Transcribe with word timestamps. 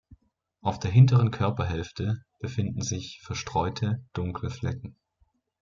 Auf 0.61 0.79
der 0.79 0.89
hinteren 0.89 1.29
Körperhälfte 1.29 2.23
befinden 2.39 2.81
sich 2.81 3.21
verstreute 3.23 4.03
dunkle 4.13 4.49
Flecken. 4.49 4.97